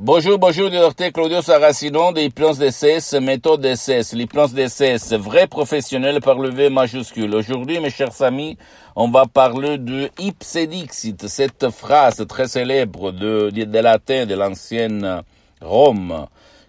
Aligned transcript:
Bonjour, 0.00 0.38
bonjour, 0.38 0.70
docteur 0.70 1.10
Claudio 1.12 1.42
Saracino 1.42 2.12
de 2.12 2.20
Hypnose 2.20 2.58
DCS, 2.58 3.14
méthode 3.20 3.62
DCS, 3.62 4.12
l'hypnose 4.12 4.54
DCS, 4.54 5.14
vrai 5.14 5.48
professionnel 5.48 6.20
par 6.20 6.38
le 6.38 6.50
V 6.50 6.70
majuscule. 6.70 7.34
Aujourd'hui, 7.34 7.80
mes 7.80 7.90
chers 7.90 8.22
amis, 8.22 8.56
on 8.94 9.10
va 9.10 9.26
parler 9.26 9.76
de 9.76 10.08
ipsedixit, 10.20 11.26
cette 11.26 11.70
phrase 11.70 12.24
très 12.28 12.46
célèbre 12.46 13.10
de, 13.10 13.50
de 13.50 13.78
latin 13.80 14.24
de 14.24 14.36
l'ancienne 14.36 15.22
Rome, 15.60 16.26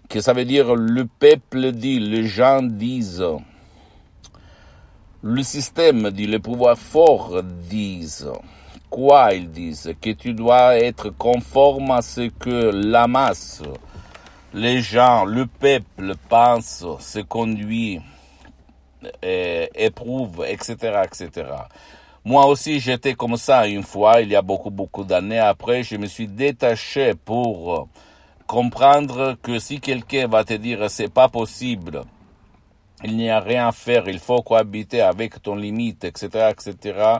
que 0.08 0.20
ça 0.20 0.32
veut 0.32 0.44
dire 0.44 0.74
le 0.74 1.04
peuple 1.06 1.70
dit, 1.70 2.00
les 2.00 2.26
gens 2.26 2.64
disent, 2.64 3.24
le 5.22 5.42
système 5.44 6.10
dit, 6.10 6.26
le 6.26 6.40
pouvoir 6.40 6.76
fort 6.76 7.44
disent 7.44 8.28
quoi 8.90 9.32
ils 9.32 9.50
disent? 9.50 9.94
Que 10.00 10.10
tu 10.10 10.34
dois 10.34 10.76
être 10.76 11.10
conforme 11.10 11.92
à 11.92 12.02
ce 12.02 12.28
que 12.28 12.70
la 12.74 13.06
masse, 13.06 13.62
les 14.52 14.80
gens, 14.80 15.24
le 15.24 15.46
peuple 15.46 16.14
pense, 16.28 16.84
se 16.98 17.20
conduit, 17.20 18.00
éprouve, 19.22 20.44
etc., 20.46 21.02
etc. 21.04 21.46
Moi 22.24 22.44
aussi, 22.46 22.80
j'étais 22.80 23.14
comme 23.14 23.38
ça 23.38 23.66
une 23.66 23.82
fois, 23.82 24.20
il 24.20 24.28
y 24.28 24.36
a 24.36 24.42
beaucoup, 24.42 24.70
beaucoup 24.70 25.04
d'années. 25.04 25.38
Après, 25.38 25.82
je 25.82 25.96
me 25.96 26.06
suis 26.06 26.28
détaché 26.28 27.14
pour 27.14 27.88
comprendre 28.46 29.36
que 29.40 29.58
si 29.58 29.80
quelqu'un 29.80 30.26
va 30.26 30.44
te 30.44 30.54
dire 30.54 30.90
c'est 30.90 31.12
pas 31.12 31.28
possible, 31.28 32.02
il 33.04 33.16
n'y 33.16 33.30
a 33.30 33.40
rien 33.40 33.68
à 33.68 33.72
faire, 33.72 34.06
il 34.08 34.18
faut 34.18 34.42
cohabiter 34.42 35.00
avec 35.00 35.40
ton 35.40 35.54
limite, 35.54 36.04
etc., 36.04 36.50
etc., 36.50 37.14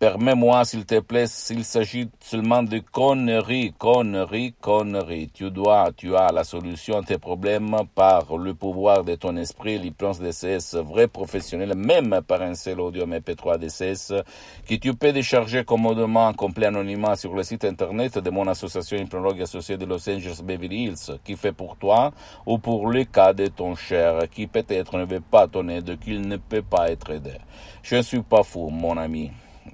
Permets-moi, 0.00 0.64
s'il 0.64 0.86
te 0.86 0.98
plaît, 0.98 1.26
s'il 1.26 1.62
s'agit 1.62 2.08
seulement 2.20 2.62
de 2.62 2.78
conneries, 2.78 3.74
conneries, 3.76 4.54
conneries. 4.58 5.28
Tu 5.28 5.50
dois, 5.50 5.90
tu 5.94 6.16
as 6.16 6.32
la 6.32 6.42
solution 6.42 6.96
à 6.96 7.02
tes 7.02 7.18
problèmes 7.18 7.76
par 7.94 8.38
le 8.38 8.54
pouvoir 8.54 9.04
de 9.04 9.14
ton 9.16 9.36
esprit, 9.36 9.78
l'hypnose 9.78 10.18
DCS, 10.18 10.76
vrai 10.76 11.06
professionnel, 11.06 11.74
même 11.76 12.22
par 12.26 12.40
un 12.40 12.54
seul 12.54 12.80
audio 12.80 13.04
MP3 13.04 13.58
DCS, 13.58 14.24
que 14.66 14.76
tu 14.76 14.94
peux 14.94 15.12
décharger 15.12 15.64
commodément 15.64 16.28
en 16.28 16.32
complet 16.32 16.68
anonymat 16.68 17.16
sur 17.16 17.34
le 17.34 17.42
site 17.42 17.66
internet 17.66 18.16
de 18.16 18.30
mon 18.30 18.46
association 18.46 18.96
hypnologue 18.96 19.42
associée 19.42 19.76
de 19.76 19.84
Los 19.84 20.08
Angeles 20.08 20.40
Beverly 20.42 20.84
Hills, 20.84 21.18
qui 21.22 21.36
fait 21.36 21.52
pour 21.52 21.76
toi 21.76 22.10
ou 22.46 22.56
pour 22.56 22.88
le 22.88 23.04
cas 23.04 23.34
de 23.34 23.48
ton 23.48 23.74
cher, 23.74 24.30
qui 24.30 24.46
peut-être 24.46 24.96
ne 24.96 25.04
veut 25.04 25.20
pas 25.20 25.46
ton 25.46 25.68
aide, 25.68 25.98
qu'il 25.98 26.26
ne 26.26 26.38
peut 26.38 26.62
pas 26.62 26.90
être 26.90 27.10
aidé. 27.10 27.34
Je 27.82 27.96
ne 27.96 28.02
suis 28.02 28.22
pas 28.22 28.42
fou, 28.42 28.70
mon 28.70 28.96
ami 28.96 29.30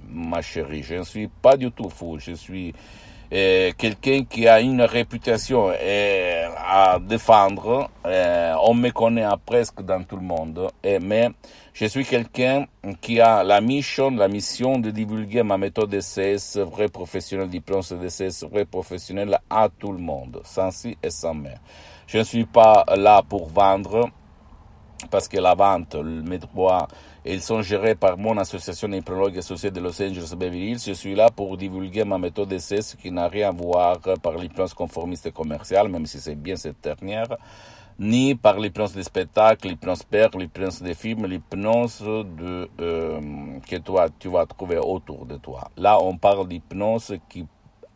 ma 0.09 0.41
chérie. 0.41 0.83
Je 0.83 0.95
ne 0.95 1.03
suis 1.03 1.27
pas 1.27 1.57
du 1.57 1.71
tout 1.71 1.89
fou. 1.89 2.17
Je 2.19 2.33
suis 2.33 2.73
euh, 3.33 3.71
quelqu'un 3.77 4.23
qui 4.23 4.47
a 4.47 4.61
une 4.61 4.81
réputation 4.81 5.69
euh, 5.69 6.47
à 6.57 6.97
défendre. 6.99 7.89
Euh, 8.05 8.55
on 8.63 8.73
me 8.73 8.89
connaît 8.91 9.25
presque 9.45 9.81
dans 9.81 10.01
tout 10.03 10.15
le 10.15 10.21
monde. 10.21 10.69
Mais 11.01 11.29
je 11.73 11.85
suis 11.85 12.05
quelqu'un 12.05 12.65
qui 13.01 13.19
a 13.19 13.43
la 13.43 13.59
mission, 13.59 14.11
la 14.11 14.29
mission 14.29 14.79
de 14.79 14.91
divulguer 14.91 15.43
ma 15.43 15.57
méthode 15.57 15.89
DCS, 15.89 16.57
vrai 16.59 16.87
professionnel 16.87 17.49
diplôme 17.49 17.81
DCS, 17.81 18.45
vrai 18.49 18.63
professionnel 18.65 19.37
à 19.49 19.67
tout 19.77 19.91
le 19.91 19.99
monde, 19.99 20.39
sans 20.45 20.71
si 20.71 20.97
et 21.03 21.09
sans 21.09 21.33
mais. 21.33 21.55
Je 22.07 22.19
ne 22.19 22.23
suis 22.23 22.45
pas 22.45 22.85
là 22.95 23.21
pour 23.27 23.49
vendre 23.49 24.09
parce 25.11 25.27
que 25.27 25.37
la 25.37 25.53
vente, 25.53 25.95
mes 25.95 26.37
droits, 26.37 26.87
ils 27.33 27.41
sont 27.41 27.61
gérés 27.61 27.95
par 27.95 28.17
mon 28.17 28.37
association 28.37 28.91
hypnologue 28.91 29.37
associée 29.37 29.71
de 29.71 29.79
Los 29.79 30.01
Angeles 30.01 30.33
Beverly 30.37 30.71
Hills. 30.71 30.83
Je 30.85 30.93
suis 30.93 31.15
là 31.15 31.29
pour 31.29 31.57
divulguer 31.57 32.03
ma 32.05 32.17
méthode 32.17 32.49
d'essai, 32.49 32.81
ce 32.81 32.95
qui 32.95 33.11
n'a 33.11 33.27
rien 33.27 33.49
à 33.49 33.51
voir 33.51 33.99
par 34.21 34.37
l'hypnose 34.37 34.73
conformiste 34.73 35.31
commerciale, 35.33 35.89
même 35.89 36.05
si 36.05 36.19
c'est 36.19 36.35
bien 36.35 36.55
cette 36.55 36.81
dernière, 36.81 37.37
ni 37.99 38.35
par 38.35 38.59
l'hypnose 38.59 38.93
des 38.93 39.03
spectacles, 39.03 39.67
l'hypnose 39.67 40.03
père, 40.03 40.29
l'hypnose 40.37 40.81
des 40.81 40.93
films, 40.93 41.25
l'hypnose 41.25 42.01
de, 42.01 42.69
euh, 42.79 43.19
que 43.67 43.75
tu 44.19 44.29
vas 44.29 44.45
trouver 44.45 44.77
autour 44.77 45.25
de 45.25 45.37
toi. 45.37 45.69
Là, 45.75 45.97
on 46.01 46.17
parle 46.17 46.47
d'hypnose 46.47 47.17
qui 47.27 47.45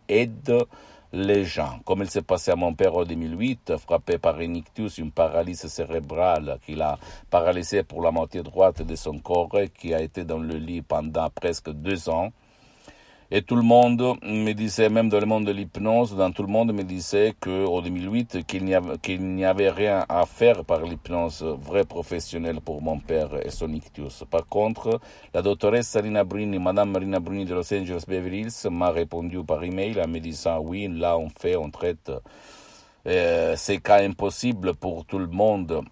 aide 0.10 0.66
les 1.14 1.44
gens, 1.44 1.80
comme 1.86 2.02
il 2.02 2.10
s'est 2.10 2.22
passé 2.22 2.52
à 2.52 2.56
mon 2.56 2.74
père 2.74 2.96
en 2.96 3.04
2008, 3.04 3.78
frappé 3.78 4.18
par 4.18 4.38
un 4.38 4.54
ictus, 4.54 4.98
une 4.98 5.12
paralysie 5.12 5.68
cérébrale 5.68 6.58
qui 6.66 6.76
l'a 6.76 6.98
paralysé 7.30 7.84
pour 7.84 8.02
la 8.02 8.12
moitié 8.12 8.42
droite 8.44 8.82
de 8.82 8.96
son 8.96 9.20
corps, 9.20 9.50
qui 9.78 9.94
a 9.94 10.02
été 10.02 10.24
dans 10.24 10.38
le 10.38 10.56
lit 10.56 10.82
pendant 10.82 11.30
presque 11.30 11.70
deux 11.72 12.10
ans. 12.10 12.32
Et 13.34 13.44
tout 13.44 13.56
le 13.56 13.62
monde 13.62 14.18
me 14.24 14.52
disait, 14.52 14.90
même 14.90 15.08
dans 15.08 15.22
le 15.22 15.26
monde 15.26 15.46
de 15.46 15.54
l'hypnose, 15.54 16.18
dans 16.18 16.34
tout 16.34 16.42
le 16.42 16.50
monde 16.50 16.74
me 16.74 16.84
disait 16.84 17.34
qu'en 17.40 17.82
2008, 17.82 18.46
qu'il 18.46 18.66
n'y 18.66 19.46
avait, 19.46 19.70
rien 19.70 20.06
à 20.10 20.26
faire 20.26 20.66
par 20.66 20.82
l'hypnose 20.82 21.42
vraie 21.42 21.86
professionnelle 21.86 22.60
pour 22.60 22.82
mon 22.82 23.00
père 23.00 23.30
et 23.42 23.50
son 23.50 23.72
ictus. 23.72 24.26
Par 24.30 24.46
contre, 24.48 25.00
la 25.34 25.42
doctoresse 25.42 25.96
Rina 25.96 26.26
Bruni, 26.26 26.60
madame 26.60 26.92
Marina 26.92 27.22
Bruni 27.22 27.46
de 27.46 27.56
Los 27.56 27.74
Angeles 27.74 28.04
Beverly 28.06 28.42
Hills, 28.42 28.70
m'a 28.70 28.90
répondu 28.90 29.42
par 29.46 29.64
email 29.64 30.02
en 30.02 30.10
me 30.10 30.20
disant, 30.20 30.60
oui, 30.60 30.90
là, 30.92 31.18
on 31.18 31.30
fait, 31.30 31.56
on 31.56 31.70
traite 31.70 32.12
euh, 33.08 33.56
ces 33.56 33.78
cas 33.78 34.04
impossibles 34.04 34.76
pour 34.76 35.06
tout 35.06 35.20
le 35.20 35.28
monde 35.28 35.86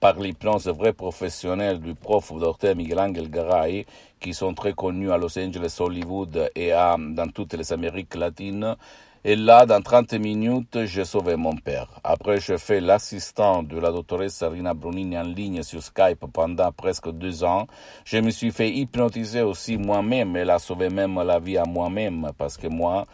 par 0.00 0.18
l'hypnose 0.18 0.68
vrais 0.68 0.92
professionnels 0.92 1.80
du 1.80 1.94
prof 1.94 2.32
docteur 2.38 2.76
Miguel 2.76 3.00
Angel 3.00 3.30
Garay, 3.30 3.86
qui 4.20 4.34
sont 4.34 4.54
très 4.54 4.72
connus 4.72 5.10
à 5.12 5.18
Los 5.18 5.38
Angeles, 5.38 5.76
Hollywood 5.80 6.50
et 6.54 6.72
à, 6.72 6.96
dans 6.98 7.28
toutes 7.28 7.54
les 7.54 7.72
Amériques 7.72 8.14
latines. 8.14 8.76
Et 9.26 9.36
là, 9.36 9.64
dans 9.64 9.80
30 9.80 10.12
minutes, 10.14 10.84
j'ai 10.84 11.06
sauvé 11.06 11.36
mon 11.36 11.56
père. 11.56 11.88
Après, 12.04 12.40
je 12.40 12.58
fais 12.58 12.80
l'assistant 12.80 13.62
de 13.62 13.78
la 13.78 13.90
doctoresse 13.90 14.34
Sarina 14.34 14.74
Brunini 14.74 15.16
en 15.16 15.22
ligne 15.22 15.62
sur 15.62 15.82
Skype 15.82 16.26
pendant 16.30 16.70
presque 16.72 17.10
deux 17.10 17.42
ans. 17.42 17.66
Je 18.04 18.18
me 18.18 18.28
suis 18.28 18.50
fait 18.50 18.68
hypnotiser 18.70 19.40
aussi 19.40 19.78
moi-même. 19.78 20.36
Elle 20.36 20.50
a 20.50 20.58
sauvé 20.58 20.90
même 20.90 21.22
la 21.22 21.38
vie 21.38 21.56
à 21.56 21.64
moi-même 21.64 22.32
parce 22.36 22.58
que 22.58 22.66
moi, 22.66 23.06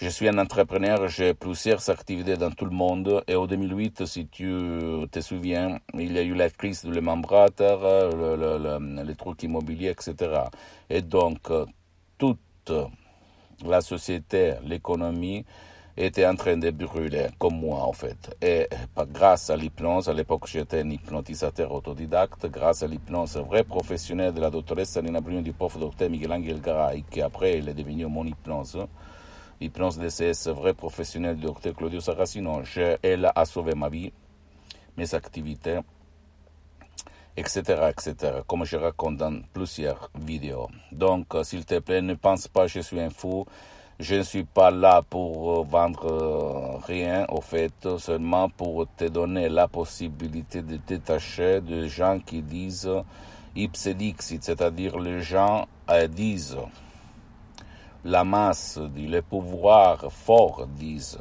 je 0.00 0.08
suis 0.08 0.28
un 0.28 0.38
entrepreneur, 0.38 1.08
j'ai 1.08 1.34
plusieurs 1.34 1.90
activités 1.90 2.36
dans 2.36 2.52
tout 2.52 2.64
le 2.64 2.70
monde. 2.70 3.24
Et 3.26 3.34
en 3.34 3.46
2008, 3.46 4.06
si 4.06 4.28
tu 4.28 4.48
te 5.10 5.20
souviens, 5.20 5.80
il 5.94 6.12
y 6.12 6.18
a 6.18 6.22
eu 6.22 6.34
la 6.34 6.50
crise 6.50 6.84
de 6.84 6.92
Lehman 6.92 7.20
Brothers, 7.20 8.14
le, 8.16 8.36
le, 8.36 9.02
les 9.02 9.14
trucs 9.16 9.42
immobiliers, 9.42 9.90
etc. 9.90 10.14
Et 10.88 11.02
donc, 11.02 11.50
toute 12.16 12.72
la 13.66 13.80
société, 13.80 14.54
l'économie, 14.64 15.44
était 15.96 16.26
en 16.26 16.36
train 16.36 16.56
de 16.56 16.70
brûler, 16.70 17.26
comme 17.38 17.58
moi 17.58 17.82
en 17.82 17.92
fait. 17.92 18.36
Et 18.40 18.68
grâce 19.12 19.50
à 19.50 19.56
l'hypnose, 19.56 20.08
à 20.08 20.12
l'époque 20.12 20.46
j'étais 20.46 20.82
un 20.82 20.90
hypnotisateur 20.90 21.72
autodidacte, 21.72 22.46
grâce 22.46 22.84
à 22.84 22.86
l'hypnose 22.86 23.36
vrai 23.38 23.64
professionnel 23.64 24.32
de 24.32 24.40
la 24.40 24.50
doctoresse 24.50 24.90
Salina 24.90 25.20
Bruno 25.20 25.40
du 25.40 25.52
prof 25.52 25.76
docteur 25.76 26.08
Miguel 26.08 26.32
Angel 26.32 26.60
Garay, 26.60 27.02
qui 27.10 27.20
après 27.20 27.58
il 27.58 27.68
est 27.68 27.74
devenu 27.74 28.06
mon 28.06 28.24
hypnose, 28.24 28.78
l'hypnose 29.60 29.98
DCS 29.98 30.48
vrai 30.48 30.74
professionnel 30.74 31.38
docteur 31.38 31.74
Claudio 31.74 32.00
Saracino, 32.00 32.62
elle 33.02 33.30
a 33.34 33.44
sauvé 33.44 33.74
ma 33.74 33.88
vie, 33.88 34.12
mes 34.96 35.14
activités, 35.14 35.80
etc., 37.36 37.90
etc., 37.90 38.14
comme 38.46 38.64
je 38.64 38.76
raconte 38.76 39.16
dans 39.16 39.40
plusieurs 39.52 40.10
vidéos. 40.18 40.68
Donc, 40.92 41.26
s'il 41.42 41.64
te 41.64 41.78
plaît, 41.78 42.02
ne 42.02 42.14
pense 42.14 42.48
pas 42.48 42.62
que 42.62 42.72
je 42.72 42.80
suis 42.80 43.00
un 43.00 43.10
fou. 43.10 43.46
Je 44.00 44.14
ne 44.14 44.22
suis 44.22 44.44
pas 44.44 44.70
là 44.70 45.02
pour 45.02 45.64
vendre 45.64 46.80
rien, 46.86 47.26
au 47.30 47.40
fait, 47.40 47.98
seulement 47.98 48.48
pour 48.48 48.86
te 48.96 49.06
donner 49.06 49.48
la 49.48 49.66
possibilité 49.66 50.62
de 50.62 50.76
détacher 50.76 51.60
de 51.60 51.88
gens 51.88 52.20
qui 52.20 52.42
disent 52.42 52.88
ipsedixit, 53.56 54.44
c'est-à-dire 54.44 55.00
les 55.00 55.20
gens 55.20 55.66
disent 56.10 56.56
la 58.08 58.24
masse 58.24 58.78
dit, 58.78 59.06
le 59.06 59.22
pouvoir 59.22 60.10
fort 60.10 60.66
disent. 60.66 61.18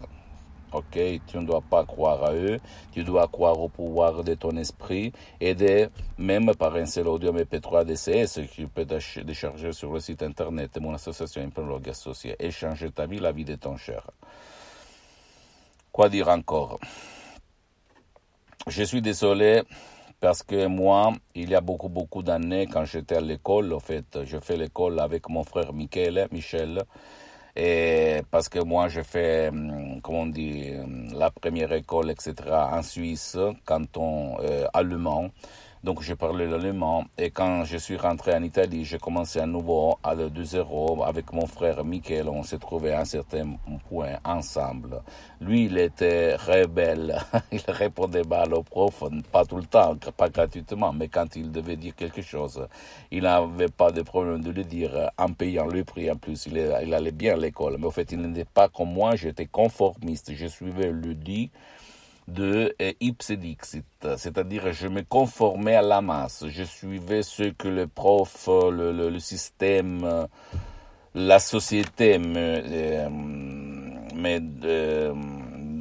Ok, 0.74 1.00
tu 1.28 1.38
ne 1.38 1.46
dois 1.46 1.62
pas 1.62 1.86
croire 1.86 2.24
à 2.26 2.34
eux, 2.34 2.60
tu 2.92 3.04
dois 3.04 3.28
croire 3.28 3.58
au 3.60 3.70
pouvoir 3.70 4.24
de 4.24 4.34
ton 4.34 4.56
esprit 4.58 5.14
et 5.40 5.56
de, 5.56 5.90
même 6.18 6.54
par 6.56 6.76
un 6.76 6.86
seul 6.86 7.08
audio 7.08 7.32
MP3 7.32 7.86
DCS 7.86 8.42
que 8.42 8.54
tu 8.54 8.68
peux 8.68 8.86
décharger 8.86 9.72
sur 9.72 9.94
le 9.94 10.02
site 10.02 10.24
internet 10.24 10.76
de 10.76 10.82
mon 10.82 10.94
association 10.94 11.42
Imprologue 11.42 11.88
Associée 11.90 12.36
et 12.38 12.52
changer 12.52 12.92
ta 12.92 13.06
vie, 13.06 13.20
la 13.20 13.32
vie 13.32 13.46
de 13.46 13.56
ton 13.56 13.78
cher. 13.78 14.12
Quoi 15.92 16.10
dire 16.10 16.28
encore? 16.28 16.80
Je 18.68 18.84
suis 18.84 19.02
désolé 19.02 19.64
parce 20.20 20.44
que 20.44 20.68
moi, 20.68 21.14
il 21.36 21.50
y 21.50 21.56
a 21.56 21.62
beaucoup, 21.62 21.90
beaucoup 21.90 22.24
d'années, 22.24 22.68
quand 22.68 22.86
j'étais 22.86 23.16
à 23.18 23.22
l'école, 23.22 23.74
en 23.74 23.80
fait, 23.80 24.24
je 24.26 24.38
fais 24.40 24.58
l'école 24.58 25.00
avec 25.00 25.30
mon 25.30 25.44
frère 25.44 25.74
Michel, 25.74 26.28
Michel, 26.32 26.84
et 27.56 28.22
parce 28.32 28.50
que 28.50 28.60
moi, 28.60 28.88
je 28.88 29.02
fais, 29.02 29.50
hum, 29.50 30.00
comment 30.02 30.22
on 30.22 30.28
dit, 30.28 30.72
hum, 30.76 31.12
la 31.14 31.32
première 31.32 31.72
école, 31.74 32.12
etc., 32.12 32.34
en 32.52 32.84
Suisse, 32.84 33.38
canton 33.66 34.38
euh, 34.42 34.68
allemand. 34.74 35.30
Donc, 35.84 36.02
je 36.02 36.14
parlais 36.14 36.48
l'allemand. 36.48 37.06
Et 37.18 37.30
quand 37.30 37.64
je 37.64 37.78
suis 37.78 37.98
rentré 37.98 38.34
en 38.34 38.44
Italie, 38.44 38.84
j'ai 38.84 38.98
commencé 38.98 39.40
à 39.40 39.46
nouveau 39.46 39.98
à 40.04 40.16
2-0 40.16 41.06
avec 41.06 41.32
mon 41.34 41.46
frère 41.46 41.84
Michel. 41.84 42.28
On 42.30 42.44
s'est 42.44 42.58
trouvé 42.58 42.94
à 42.94 43.02
un 43.02 43.06
certain 43.06 43.58
point 43.90 44.18
ensemble. 44.26 45.02
Lui, 45.40 45.66
il 45.66 45.78
était 45.78 46.36
rebelle. 46.36 47.20
il 47.52 47.62
répondait 47.68 48.24
mal 48.24 48.54
au 48.54 48.64
prof, 48.64 49.04
pas 49.32 49.46
tout 49.46 49.58
le 49.58 49.66
temps, 49.66 49.96
pas 50.18 50.30
gratuitement, 50.30 50.92
mais 50.94 51.08
quand 51.08 51.36
il 51.36 51.52
devait 51.52 51.76
dire 51.76 51.96
quelque 51.96 52.22
chose, 52.22 52.68
il 53.12 53.24
n'avait 53.24 53.70
pas 53.70 53.92
de 53.92 54.02
problème 54.02 54.42
de 54.42 54.52
le 54.52 54.64
dire 54.64 55.12
en 55.18 55.32
payant 55.32 55.68
le 55.68 55.84
prix. 55.84 56.10
En 56.10 56.16
plus, 56.16 56.48
il, 56.48 56.58
il 56.84 56.94
allait 56.94 57.12
bien 57.12 57.36
à 57.36 57.38
l'école. 57.38 57.78
Mais 57.80 57.86
au 57.86 57.92
fait, 57.92 58.12
il 58.12 58.22
n'était 58.22 58.46
pas 58.46 58.68
comme 58.68 58.92
moi. 58.92 59.16
J'étais 59.16 59.46
conformiste. 59.46 60.34
Je 60.34 60.48
suivais 60.48 60.92
le 60.92 61.14
dit 61.14 61.52
de 62.28 62.76
ipsedixit, 63.00 63.86
c'est-à-dire 64.18 64.74
je 64.74 64.88
me 64.88 65.02
conformais 65.02 65.76
à 65.76 65.82
la 65.82 66.02
masse, 66.02 66.46
je 66.48 66.64
suivais 66.64 67.24
ce 67.24 67.44
que 67.44 67.68
le 67.68 67.88
prof, 67.88 68.50
le, 68.50 69.20
système, 69.20 70.28
la 71.16 71.40
société 71.40 72.20
me, 72.20 72.62
euh, 72.66 73.10
euh, 74.66 75.14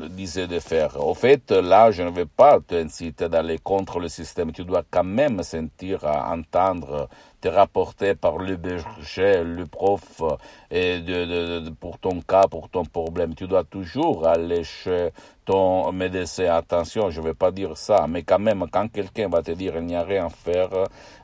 disait 0.09 0.47
de 0.47 0.61
faire. 0.61 1.05
Au 1.05 1.15
fait, 1.15 1.51
là, 1.51 1.91
je 1.91 2.03
ne 2.03 2.11
vais 2.11 2.27
pas 2.27 2.61
t'inciter 2.61 3.29
d'aller 3.29 3.59
contre 3.59 3.99
le 3.99 4.09
système, 4.09 4.53
tu 4.53 4.65
dois 4.65 4.85
quand 4.89 5.05
même 5.05 5.43
sentir, 5.43 6.05
entendre 6.05 7.09
rapporté 7.49 8.15
par 8.15 8.39
le 8.39 8.57
berger, 8.57 9.43
le 9.45 9.67
prof, 9.67 10.23
et 10.71 11.01
de, 11.01 11.61
de, 11.61 11.71
pour 11.71 11.99
ton 11.99 12.21
cas, 12.21 12.47
pour 12.49 12.69
ton 12.69 12.85
problème. 12.85 13.35
Tu 13.35 13.47
dois 13.47 13.65
toujours 13.65 14.27
aller 14.27 14.65
chez 14.65 15.11
ton 15.45 15.93
médecin. 15.93 16.55
Attention, 16.55 17.11
je 17.11 17.21
ne 17.21 17.27
vais 17.27 17.35
pas 17.35 17.51
dire 17.51 17.77
ça, 17.77 18.07
mais 18.09 18.23
quand 18.23 18.39
même, 18.39 18.67
quand 18.71 18.89
quelqu'un 18.89 19.29
va 19.29 19.43
te 19.43 19.53
dire 19.53 19.75
il 19.77 19.85
n'y 19.87 19.97
a 19.97 20.03
rien 20.03 20.27
à 20.27 20.29
faire, 20.29 20.71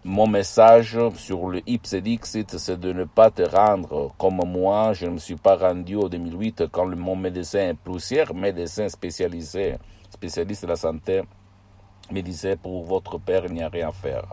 mon 0.05 0.27
message 0.27 0.99
sur 1.17 1.49
le 1.49 1.61
Ipsedixit, 1.67 2.57
c'est 2.59 2.79
de 2.79 2.93
ne 2.93 3.05
pas 3.05 3.31
te 3.31 3.43
rendre 3.43 4.13
comme 4.19 4.41
moi. 4.47 4.93
Je 4.93 5.07
ne 5.07 5.13
me 5.13 5.19
suis 5.19 5.37
pas 5.37 5.57
rendu 5.57 5.97
au 5.97 6.09
2008 6.09 6.65
quand 6.71 6.87
mon 6.87 7.17
médecin, 7.17 7.73
plusieurs 7.83 8.35
médecins 8.35 8.89
spécialisés, 8.89 9.77
spécialistes 10.11 10.63
de 10.63 10.69
la 10.69 10.77
santé, 10.77 11.23
me 12.11 12.21
disait 12.21 12.57
pour 12.57 12.85
votre 12.85 13.19
père, 13.19 13.45
il 13.47 13.55
n'y 13.55 13.63
a 13.63 13.69
rien 13.69 13.89
à 13.89 13.93
faire. 13.93 14.25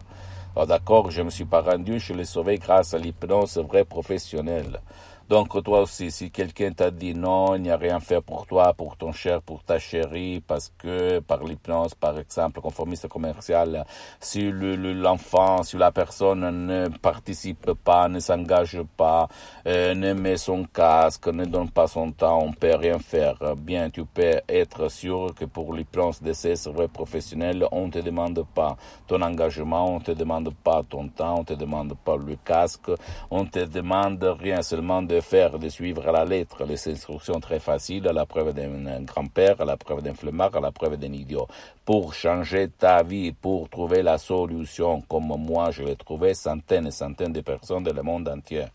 Oh, 0.61 0.65
d'accord, 0.65 1.09
je 1.09 1.21
ne 1.21 1.27
me 1.27 1.29
suis 1.29 1.45
pas 1.45 1.61
rendu, 1.61 2.01
je 2.01 2.11
l'ai 2.11 2.25
sauvé 2.25 2.57
grâce 2.57 2.93
à 2.93 2.97
l'hypnose 2.97 3.57
vraie 3.59 3.85
professionnelle. 3.85 4.81
Donc 5.29 5.61
toi 5.63 5.81
aussi, 5.81 6.09
si 6.09 6.31
quelqu'un 6.31 6.71
t'a 6.71 6.89
dit 6.89 7.13
non, 7.13 7.53
il 7.53 7.61
n'y 7.61 7.69
a 7.69 7.77
rien 7.77 7.97
à 7.97 7.99
faire 7.99 8.23
pour 8.23 8.47
toi, 8.47 8.73
pour 8.73 8.97
ton 8.97 9.11
cher, 9.11 9.43
pour 9.43 9.63
ta 9.63 9.77
chérie, 9.77 10.41
parce 10.41 10.73
que 10.75 11.19
par 11.19 11.43
l'hypnose, 11.43 11.93
par 11.93 12.17
exemple, 12.17 12.61
conformiste 12.61 13.07
commercial, 13.07 13.85
si 14.19 14.51
l'enfant, 14.51 15.61
si 15.61 15.77
la 15.77 15.91
personne 15.91 16.65
ne 16.65 16.87
participe 16.87 17.73
pas, 17.73 18.07
ne 18.07 18.19
s'engage 18.19 18.81
pas, 18.97 19.27
euh, 19.67 19.93
ne 19.93 20.13
met 20.13 20.35
son 20.35 20.63
casque, 20.63 21.27
ne 21.27 21.45
donne 21.45 21.69
pas 21.69 21.85
son 21.85 22.11
temps, 22.11 22.39
on 22.41 22.51
peut 22.51 22.73
rien 22.73 22.97
faire. 22.97 23.37
Bien, 23.55 23.91
tu 23.91 24.05
peux 24.05 24.41
être 24.49 24.89
sûr 24.89 25.35
que 25.35 25.45
pour 25.45 25.75
l'hypnose 25.75 26.23
d'essai 26.23 26.55
vrai 26.71 26.87
professionnel, 26.87 27.67
on 27.71 27.85
ne 27.85 27.91
te 27.91 27.99
demande 27.99 28.43
pas 28.55 28.77
ton 29.05 29.21
engagement, 29.21 29.91
on 29.91 29.99
ne 29.99 30.03
te 30.03 30.11
demande 30.11 30.51
pas 30.63 30.81
ton 30.81 31.07
temps, 31.07 31.35
on 31.35 31.39
ne 31.41 31.45
te 31.45 31.53
demande 31.53 31.93
pas 32.03 32.17
le 32.17 32.35
casque, 32.43 32.89
on 33.29 33.45
te 33.45 33.59
demande 33.59 34.23
rien 34.23 34.63
seulement 34.63 35.03
de 35.03 35.18
faire, 35.21 35.59
de 35.59 35.69
suivre 35.69 36.07
à 36.07 36.11
la 36.11 36.25
lettre 36.25 36.63
les 36.65 36.87
instructions 36.87 37.39
très 37.39 37.59
faciles, 37.59 38.07
à 38.07 38.13
la 38.13 38.25
preuve 38.25 38.53
d'un 38.53 39.01
grand-père, 39.01 39.61
à 39.61 39.65
la 39.65 39.77
preuve 39.77 40.01
d'un 40.01 40.13
flemmard, 40.13 40.55
à 40.55 40.59
la 40.59 40.71
preuve 40.71 40.97
d'un 40.97 41.13
idiot. 41.13 41.47
Pour 41.85 42.13
changer 42.13 42.69
ta 42.69 43.03
vie, 43.03 43.31
pour 43.31 43.69
trouver 43.69 44.01
la 44.03 44.17
solution 44.17 45.01
comme 45.01 45.33
moi 45.37 45.71
je 45.71 45.83
l'ai 45.83 45.95
trouvé, 45.95 46.33
centaines 46.33 46.87
et 46.87 46.91
centaines 46.91 47.33
de 47.33 47.41
personnes 47.41 47.83
dans 47.83 47.93
le 47.93 48.03
monde 48.03 48.27
entier. 48.29 48.65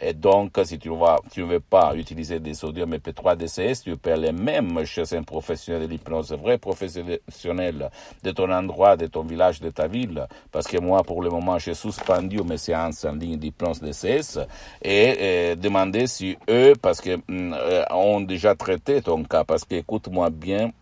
Et 0.00 0.14
donc, 0.14 0.58
si 0.64 0.78
tu 0.78 0.88
ne 0.90 1.44
veux 1.44 1.60
pas 1.60 1.94
utiliser 1.94 2.40
des 2.40 2.54
sodium 2.54 2.94
MP3 2.94 3.36
DCS, 3.36 3.82
tu 3.84 3.96
peux 3.96 4.12
aller 4.12 4.32
même 4.32 4.84
chez 4.86 5.14
un 5.14 5.22
professionnel 5.22 5.82
de 5.82 5.86
l'hypnose, 5.88 6.32
vrai 6.32 6.56
professionnel 6.56 7.90
de 8.22 8.30
ton 8.30 8.50
endroit, 8.50 8.96
de 8.96 9.06
ton 9.06 9.22
village, 9.22 9.60
de 9.60 9.68
ta 9.70 9.86
ville. 9.86 10.26
Parce 10.50 10.66
que 10.66 10.78
moi, 10.78 11.02
pour 11.02 11.22
le 11.22 11.28
moment, 11.28 11.58
j'ai 11.58 11.74
suspendu 11.74 12.42
mes 12.42 12.56
séances 12.56 13.04
en 13.04 13.12
ligne 13.12 13.36
d'hypnose 13.36 13.80
DCS 13.80 14.38
et, 14.82 15.54
demander 15.56 16.06
si 16.06 16.36
eux, 16.48 16.72
parce 16.80 17.00
que 17.00 17.16
mm, 17.16 17.54
euh, 17.54 17.84
ont 17.90 18.20
déjà 18.20 18.54
traité 18.54 19.02
ton 19.02 19.22
cas, 19.24 19.44
parce 19.44 19.64
que 19.64 19.74
écoute-moi 19.74 20.30
bien, 20.30 20.72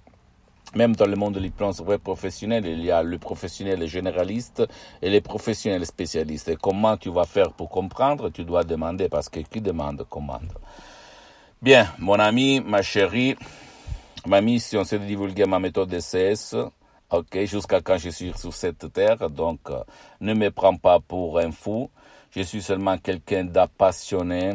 même 0.74 0.94
dans 0.94 1.06
le 1.06 1.16
monde 1.16 1.34
de 1.34 1.40
l'hypnose 1.40 1.80
vrai 1.80 1.98
professionnel, 1.98 2.66
il 2.66 2.84
y 2.84 2.90
a 2.90 3.02
le 3.02 3.18
professionnel 3.18 3.86
généraliste 3.86 4.62
et 5.00 5.10
les 5.10 5.20
professionnels 5.20 5.86
spécialistes. 5.86 6.48
Et 6.48 6.56
comment 6.56 6.96
tu 6.96 7.10
vas 7.10 7.24
faire 7.24 7.52
pour 7.52 7.70
comprendre? 7.70 8.30
Tu 8.30 8.44
dois 8.44 8.64
demander 8.64 9.08
parce 9.08 9.28
que 9.28 9.40
qui 9.40 9.60
demande 9.60 10.04
commande. 10.08 10.52
Bien, 11.62 11.88
mon 11.98 12.18
ami, 12.18 12.60
ma 12.60 12.82
chérie, 12.82 13.36
ma 14.26 14.40
mission 14.40 14.84
c'est 14.84 14.98
de 14.98 15.04
divulguer 15.04 15.46
ma 15.46 15.58
méthode 15.58 15.88
DCS, 15.88 16.54
ok, 17.10 17.44
jusqu'à 17.44 17.80
quand 17.80 17.98
je 17.98 18.10
suis 18.10 18.32
sur 18.36 18.52
cette 18.52 18.92
terre. 18.92 19.30
Donc, 19.30 19.60
ne 20.20 20.34
me 20.34 20.50
prends 20.50 20.76
pas 20.76 21.00
pour 21.00 21.38
un 21.38 21.50
fou. 21.50 21.90
Je 22.30 22.42
suis 22.42 22.62
seulement 22.62 22.98
quelqu'un 22.98 23.44
d'appassionné 23.44 24.52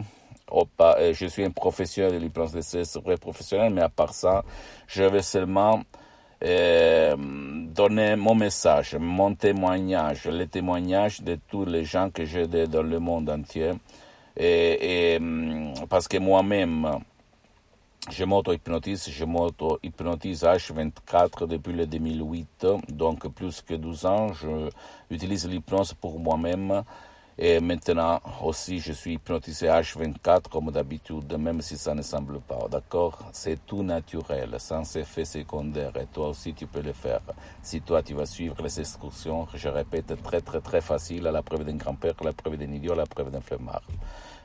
euh, 0.79 1.13
je 1.13 1.25
suis 1.25 1.43
un 1.43 1.51
professionnel 1.51 2.13
de 2.13 2.17
l'hypnose 2.17 2.51
DCS, 2.51 2.99
vrai 3.03 3.17
professionnel, 3.17 3.73
mais 3.73 3.81
à 3.81 3.89
part 3.89 4.13
ça, 4.13 4.43
je 4.87 5.03
vais 5.03 5.21
seulement 5.23 5.81
euh, 6.43 7.15
donner 7.17 8.15
mon 8.15 8.35
message, 8.35 8.95
mon 8.99 9.33
témoignage, 9.35 10.25
les 10.25 10.47
témoignages 10.47 11.21
de 11.21 11.37
tous 11.47 11.65
les 11.65 11.85
gens 11.85 12.09
que 12.09 12.25
j'ai 12.25 12.47
dans 12.47 12.83
le 12.83 12.99
monde 12.99 13.29
entier. 13.29 13.71
Hum, 14.39 15.73
parce 15.89 16.07
que 16.07 16.17
moi-même, 16.17 16.99
je 18.09 18.25
m'auto-hypnotise, 18.25 19.09
je 19.09 19.23
m'auto-hypnotise 19.25 20.43
H24 20.43 21.47
depuis 21.47 21.71
le 21.73 21.85
2008, 21.87 22.67
donc 22.89 23.27
plus 23.29 23.61
que 23.61 23.75
12 23.75 24.05
ans. 24.05 24.31
J'utilise 25.09 25.47
l'hypnose 25.47 25.93
pour 25.93 26.19
moi-même 26.19 26.83
et 27.37 27.59
maintenant 27.59 28.21
aussi, 28.43 28.79
je 28.79 28.93
suis 28.93 29.13
hypnotisé 29.13 29.67
H24 29.67 30.49
comme 30.51 30.71
d'habitude, 30.71 31.35
même 31.37 31.61
si 31.61 31.77
ça 31.77 31.95
ne 31.95 32.03
semble 32.03 32.39
pas. 32.41 32.67
D'accord? 32.69 33.17
C'est 33.31 33.65
tout 33.65 33.81
naturel, 33.81 34.55
sans 34.59 34.95
effet 34.95 35.25
secondaire. 35.25 35.91
Et 35.97 36.05
toi 36.05 36.29
aussi, 36.29 36.53
tu 36.53 36.67
peux 36.67 36.81
le 36.81 36.93
faire. 36.93 37.21
Si 37.63 37.81
toi, 37.81 38.03
tu 38.03 38.13
vas 38.13 38.27
suivre 38.27 38.61
les 38.61 38.79
instructions, 38.79 39.47
je 39.53 39.67
répète, 39.67 40.21
très 40.21 40.41
très 40.41 40.61
très 40.61 40.81
facile, 40.81 41.25
à 41.25 41.31
la 41.31 41.41
preuve 41.41 41.63
d'un 41.63 41.75
grand-père, 41.75 42.13
à 42.21 42.25
la 42.25 42.33
preuve 42.33 42.57
d'un 42.57 42.71
idiot, 42.71 42.93
à 42.93 42.97
la 42.97 43.05
preuve 43.07 43.31
d'un 43.31 43.41
flemmard. 43.41 43.81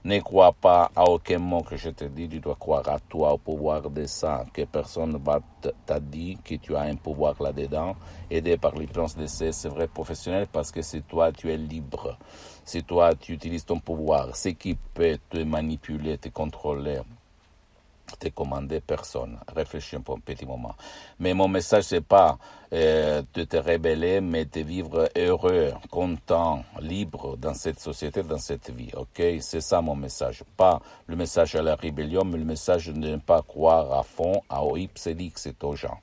Ne 0.05 0.21
crois 0.21 0.53
pas 0.53 0.91
à 0.95 1.05
aucun 1.05 1.39
mot 1.39 1.63
que 1.63 1.77
je 1.77 1.91
te 1.91 2.05
dis, 2.05 2.29
tu 2.29 2.41
dois 2.41 2.55
croire 2.55 2.89
à 2.89 2.99
toi, 3.01 3.33
au 3.33 3.39
pouvoir 3.39 3.91
de 3.91 4.05
ça, 4.07 4.45
que 4.53 4.63
personne 4.63 5.21
va 5.23 5.41
t'a 5.87 5.99
dit 5.99 6.39
que 6.45 6.55
tu 6.55 6.77
as 6.77 6.83
un 6.83 6.95
pouvoir 6.95 7.35
là-dedans, 7.43 7.97
aidé 8.31 8.57
par 8.57 8.75
l'hypnose 8.77 9.17
de 9.17 9.27
ces, 9.27 9.53
c'est 9.53 9.69
vrai 9.69 9.89
professionnel, 9.89 10.47
parce 10.53 10.71
que 10.71 10.83
c'est 10.83 11.07
toi, 11.07 11.33
tu 11.33 11.51
es 11.51 11.57
libre. 11.57 12.17
C'est 12.65 12.87
toi, 12.87 13.15
tu 13.15 13.33
utilises 13.33 13.65
ton 13.65 13.81
pouvoir. 13.81 14.37
Ce 14.37 14.51
qui 14.51 14.77
peut 14.95 15.19
te 15.31 15.39
manipuler, 15.39 16.19
te 16.19 16.29
contrôler, 16.29 17.01
te 18.19 18.29
commander 18.29 18.81
personne. 18.81 19.39
Réfléchis 19.55 19.97
un, 19.97 19.99
un 20.01 20.19
petit 20.21 20.47
moment. 20.47 20.75
Mais 21.19 21.35
mon 21.35 21.49
message, 21.49 21.85
c'est 21.85 22.05
pas 22.05 22.39
euh, 22.73 23.23
de 23.35 23.45
te 23.45 23.57
rébeller, 23.57 24.21
mais 24.21 24.45
de 24.45 24.61
vivre 24.61 25.09
heureux, 25.17 25.73
content, 25.91 26.65
libre 26.81 27.37
dans 27.37 27.55
cette 27.55 27.81
société, 27.81 28.23
dans 28.23 28.39
cette 28.39 28.71
vie. 28.71 28.91
Ok, 28.95 29.23
c'est 29.41 29.61
ça 29.61 29.81
mon 29.81 29.97
message. 29.97 30.45
Pas 30.57 30.81
le 31.07 31.17
message 31.17 31.55
à 31.55 31.63
la 31.63 31.75
rébellion, 31.77 32.25
mais 32.25 32.39
le 32.39 32.45
message 32.45 32.89
de 32.89 32.93
ne 32.93 33.17
pas 33.17 33.43
croire 33.43 33.99
à 33.99 34.03
fond 34.03 34.43
à 34.49 34.65
OIPSELIX 34.65 35.47
et 35.47 35.55
aux 35.63 35.77
gens. 35.77 35.99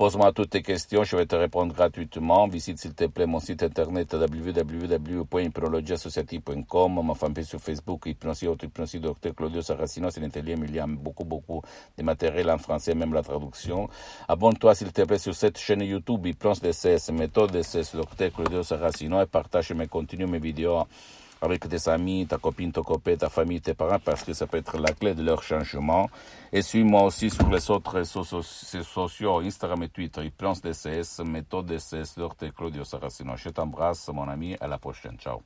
Pose-moi 0.00 0.32
toutes 0.32 0.48
tes 0.48 0.62
questions, 0.62 1.04
je 1.04 1.14
vais 1.14 1.26
te 1.26 1.36
répondre 1.36 1.74
gratuitement. 1.74 2.48
Visite 2.48 2.78
s'il 2.78 2.94
te 2.94 3.04
plaît 3.04 3.26
mon 3.26 3.38
site 3.38 3.62
internet 3.62 4.14
www.hypnologieassociative.com, 4.14 7.06
ma 7.06 7.12
fanpage 7.12 7.44
sur 7.44 7.60
Facebook, 7.60 8.06
Hypnosie, 8.06 8.46
autre 8.46 8.64
Hypnosie, 8.64 8.98
Dr 8.98 9.34
Claudio 9.36 9.60
Saracino, 9.60 10.08
c'est 10.08 10.22
l'intérieur, 10.22 10.58
il 10.62 10.74
y 10.74 10.78
a 10.78 10.86
beaucoup, 10.86 11.24
beaucoup 11.24 11.60
de 11.98 12.02
matériel 12.02 12.50
en 12.50 12.56
français, 12.56 12.94
même 12.94 13.12
la 13.12 13.20
traduction. 13.20 13.90
Abonne-toi 14.26 14.74
s'il 14.74 14.90
te 14.90 15.02
plaît 15.02 15.18
sur 15.18 15.34
cette 15.34 15.58
chaîne 15.58 15.82
YouTube, 15.82 16.26
Hypnose 16.26 16.62
DCS, 16.62 17.12
méthode 17.12 17.50
DCS, 17.50 17.94
Dr 17.94 18.32
Claudio 18.34 18.62
Saracino, 18.62 19.20
et 19.20 19.26
partage 19.26 19.72
mes 19.72 19.86
contenus, 19.86 20.26
mes 20.26 20.38
vidéos 20.38 20.86
avec 21.40 21.68
tes 21.68 21.88
amis, 21.88 22.26
ta 22.26 22.38
copine, 22.38 22.72
ton 22.72 22.82
copain, 22.82 23.16
ta 23.16 23.28
famille, 23.28 23.60
tes 23.60 23.74
parents, 23.74 23.98
parce 24.04 24.22
que 24.22 24.32
ça 24.32 24.46
peut 24.46 24.58
être 24.58 24.78
la 24.78 24.92
clé 24.92 25.14
de 25.14 25.22
leur 25.22 25.42
changement. 25.42 26.08
Et 26.52 26.62
suis-moi 26.62 27.02
aussi 27.04 27.30
sur 27.30 27.48
les 27.48 27.70
autres 27.70 27.92
réseaux 27.92 28.24
sociaux, 28.24 29.38
Instagram 29.40 29.82
et 29.84 29.88
Twitter, 29.88 30.24
Hypnose 30.24 30.60
DCS, 30.60 31.22
méthode 31.24 31.66
DCS, 31.66 32.16
Dr 32.16 32.52
Claudio 32.54 32.84
Saracino. 32.84 33.36
Je 33.36 33.48
t'embrasse, 33.50 34.08
mon 34.08 34.28
ami, 34.28 34.56
à 34.60 34.68
la 34.68 34.78
prochaine. 34.78 35.16
Ciao. 35.18 35.40